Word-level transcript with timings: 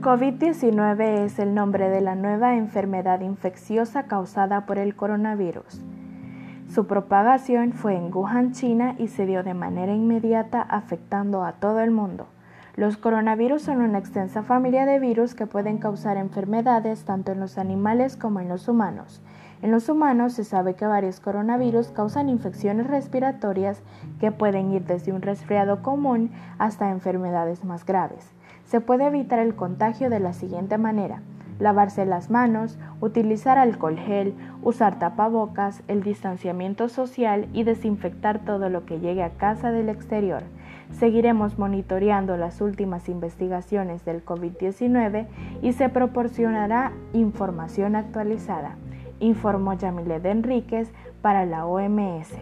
COVID-19 0.00 1.24
es 1.24 1.38
el 1.38 1.54
nombre 1.54 1.88
de 1.88 2.00
la 2.00 2.14
nueva 2.14 2.56
enfermedad 2.56 3.22
infecciosa 3.22 4.04
causada 4.04 4.66
por 4.66 4.78
el 4.78 4.94
coronavirus. 4.94 5.80
Su 6.68 6.86
propagación 6.86 7.72
fue 7.72 7.96
en 7.96 8.14
Wuhan, 8.14 8.52
China 8.52 8.94
y 8.98 9.08
se 9.08 9.26
dio 9.26 9.42
de 9.42 9.54
manera 9.54 9.94
inmediata 9.94 10.60
afectando 10.60 11.44
a 11.44 11.52
todo 11.52 11.80
el 11.80 11.90
mundo. 11.90 12.28
Los 12.76 12.98
coronavirus 12.98 13.62
son 13.62 13.80
una 13.80 13.98
extensa 13.98 14.42
familia 14.42 14.84
de 14.84 15.00
virus 15.00 15.34
que 15.34 15.46
pueden 15.46 15.78
causar 15.78 16.18
enfermedades 16.18 17.04
tanto 17.04 17.32
en 17.32 17.40
los 17.40 17.56
animales 17.56 18.16
como 18.16 18.40
en 18.40 18.48
los 18.48 18.68
humanos. 18.68 19.22
En 19.62 19.70
los 19.70 19.88
humanos 19.88 20.34
se 20.34 20.44
sabe 20.44 20.74
que 20.74 20.86
varios 20.86 21.18
coronavirus 21.20 21.88
causan 21.88 22.28
infecciones 22.28 22.86
respiratorias 22.86 23.82
que 24.20 24.30
pueden 24.30 24.70
ir 24.72 24.84
desde 24.84 25.12
un 25.12 25.22
resfriado 25.22 25.82
común 25.82 26.30
hasta 26.58 26.90
enfermedades 26.90 27.64
más 27.64 27.86
graves. 27.86 28.32
Se 28.66 28.80
puede 28.80 29.06
evitar 29.06 29.38
el 29.38 29.54
contagio 29.54 30.10
de 30.10 30.20
la 30.20 30.34
siguiente 30.34 30.76
manera. 30.76 31.22
Lavarse 31.58 32.04
las 32.04 32.28
manos, 32.30 32.78
utilizar 33.00 33.56
alcohol 33.56 33.96
gel, 33.96 34.34
usar 34.62 34.98
tapabocas, 34.98 35.82
el 35.88 36.02
distanciamiento 36.02 36.90
social 36.90 37.48
y 37.54 37.62
desinfectar 37.62 38.40
todo 38.44 38.68
lo 38.68 38.84
que 38.84 39.00
llegue 39.00 39.22
a 39.22 39.30
casa 39.30 39.72
del 39.72 39.88
exterior. 39.88 40.42
Seguiremos 40.90 41.58
monitoreando 41.58 42.36
las 42.36 42.60
últimas 42.60 43.08
investigaciones 43.08 44.04
del 44.04 44.22
COVID-19 44.22 45.26
y 45.62 45.72
se 45.72 45.88
proporcionará 45.88 46.92
información 47.14 47.96
actualizada, 47.96 48.76
informó 49.20 49.74
Yamilet 49.74 50.24
Enríquez 50.24 50.90
para 51.22 51.46
la 51.46 51.66
OMS. 51.66 52.34